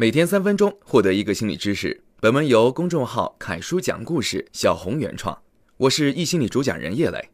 [0.00, 2.00] 每天三分钟，获得一个心理知识。
[2.20, 5.36] 本文由公众号“凯叔讲故事”小红原创，
[5.76, 7.30] 我是易心理主讲人叶磊。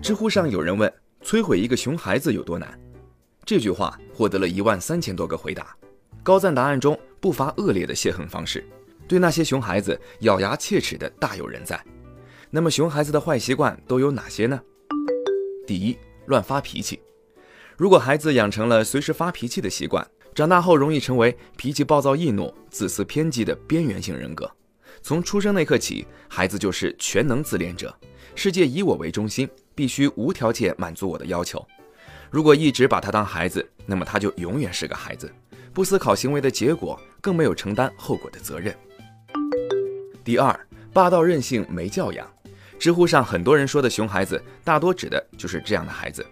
[0.00, 0.88] 知乎上有人问
[1.20, 2.80] ：“摧毁一个熊孩子有多难？”
[3.44, 5.76] 这句话获得了一万三千多个回答，
[6.22, 8.64] 高赞答案中不乏恶劣的泄恨方式，
[9.08, 11.84] 对那些熊孩子咬牙切齿的大有人在。
[12.52, 14.62] 那么，熊孩子的坏习惯都有哪些呢？
[15.66, 17.00] 第一，乱发脾气。
[17.76, 24.50] 如果孩子养成了随时发脾气的习惯，长大后容易成为脾气暴躁易怒、自私偏激的边缘性人格。
[25.02, 27.92] 从出生那刻起，孩子就是全能自恋者，
[28.36, 31.64] 世界以我为中心，必须无条件满足我的要求。
[32.30, 35.30] 如果一直把他当孩子，那么他就永远是个孩子，
[35.72, 38.74] 不思考行为的结果，更没有承担后果的责任。
[40.22, 40.58] 第二，
[40.92, 42.26] 霸道任性没教养。
[42.78, 46.24] 知乎上很多人说的熊孩子，大多指的就是这样的孩子。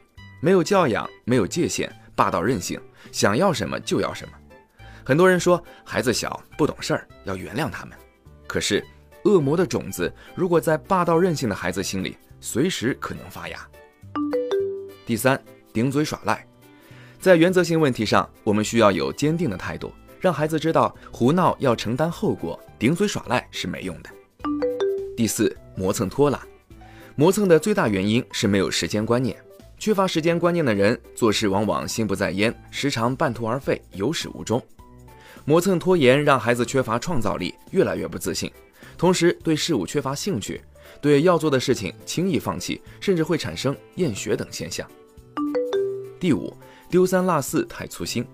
[0.45, 2.81] 没有教养，没有界限，霸道任性，
[3.13, 4.33] 想要什么就要什么。
[5.05, 7.97] 很多人说孩子小不懂事儿，要原谅他们。
[8.49, 8.85] 可是，
[9.25, 13.57] 恶魔的种子如果在霸道任性的孩子心里，随时可能发芽。
[15.07, 15.41] 第三，
[15.73, 16.45] 顶嘴耍赖，
[17.21, 24.11] 在原则性问题上，我们需要有坚定的态度，让孩子知道胡闹要承担后果，顶嘴耍赖是没用的。
[25.17, 26.45] 第四，磨蹭拖拉，
[27.15, 29.37] 磨蹭的最大原因是没有时间观念。
[29.83, 34.63] 缺乏时间观念的人做事往往心不在焉，时常半途而废，有始无终。
[35.45, 38.49] 磨蹭拖延让孩子缺乏创造力，越来越不自信，
[38.97, 40.63] 同时对事物缺乏兴趣，
[41.01, 44.89] 对要做的事情轻易放弃，甚至会产生厌学等现象。
[46.21, 46.57] 第五，
[46.89, 48.25] 丢三落四太粗心。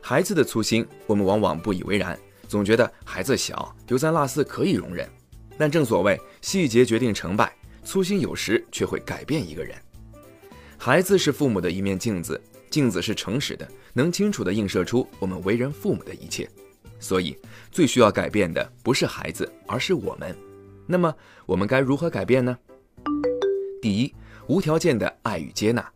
[0.00, 5.08] 孩子的粗心，我们往往不以为然，总觉得孩子小，丢三落四可以容忍。
[5.56, 9.72] 但正所谓细节决定成败，粗心有时却会改变一个人。
[10.84, 16.46] 孩子是父母的一面镜子，镜子是诚实的，能清楚地映射出我们为人父母的一切。
[17.00, 17.34] 所以，
[17.72, 20.36] 最需要改变的不是孩子，而是我们。
[20.86, 22.58] 那么，我们该如何改变呢？
[23.80, 24.14] 第一，
[24.46, 25.90] 无条件的爱与接纳。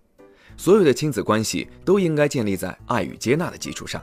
[0.56, 4.02] 所有的亲子关系都应该建立在爱与接纳的基础上，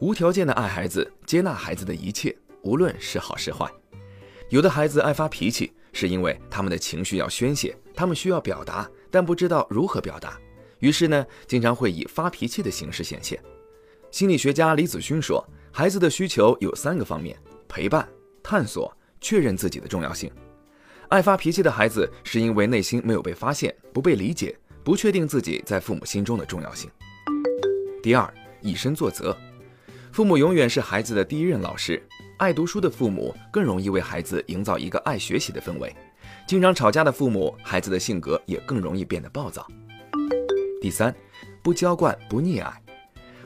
[0.00, 3.70] 无条件的爱孩子，接纳孩子的一切，无论是好是坏。
[4.48, 8.90] 有的孩子爱发脾气，是因为他们的情绪要宣泄，他们需要表达。
[9.16, 10.38] 但不知道如何表达，
[10.80, 13.42] 于是呢，经常会以发脾气的形式显现。
[14.10, 17.34] 心理学家李子勋说，孩子的需求有三个方面：
[17.66, 18.06] 陪伴、
[18.42, 20.30] 探索、确认自己的重要性。
[21.08, 26.90] 爱发脾气的孩子是因为内心没有被发现、不被理解，不确定自己在父母心中的重要性。
[28.02, 29.34] 第二，以身作则。
[30.12, 32.06] 父母永远是孩子的第一任老师。
[32.36, 35.96] 爱读书的父母更容易为孩子营造一个爱学习的氛围。
[36.46, 39.66] 经常吵架的父母，孩子的性格也更容易变得暴躁。
[40.80, 41.14] 第三，
[41.62, 42.82] 不娇惯不溺爱。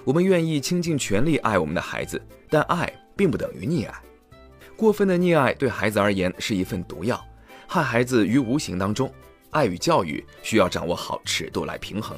[0.05, 3.95] 我们愿意倾尽全力爱我们的孩子，但爱并不等于溺爱。
[4.77, 7.23] 过分的溺爱对孩子而言是一份毒药，
[7.67, 9.13] 害孩子于无形当中。
[9.51, 12.17] 爱与教育需要掌握好尺度来平衡。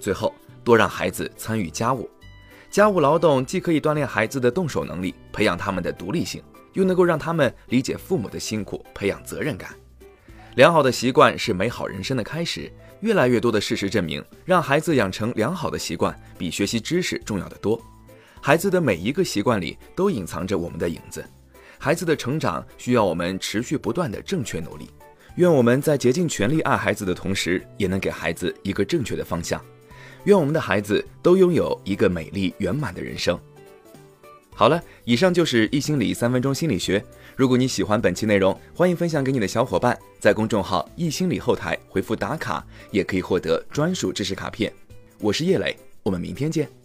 [0.00, 0.34] 最后，
[0.64, 2.10] 多让孩子参与家务。
[2.68, 6.42] 家务劳动既可以锻炼孩子的动手能力，培养他们的独立性。
[6.76, 9.74] 又能够让他们理解父母的辛苦，培养责任感。
[10.54, 12.70] 良好的习惯是美好人生的开始。
[13.00, 17.78] 越来越多的事实证明，让孩子养成良好的习惯比学习知识重要的多。
[18.40, 21.22] 孩子的每一个习惯里都隐藏着我们的影子。
[21.78, 24.88] 孩子的成长需要我们持续不断的正确努力。
[25.36, 29.62] 愿我们在竭尽全力爱孩子的同时，也能给孩子一个正确的方向。
[30.24, 33.38] 愿我们的孩子都拥有一个美丽圆满的人生。
[34.58, 37.04] 好了，以上就是易心理三分钟心理学。
[37.36, 44.72] 如果你喜欢本期内容，欢迎分享给你的小伙伴，在公众号易心理后台回复打卡，也可以获得专属知识卡片。
[45.20, 46.75] 我是叶磊，我们明天见。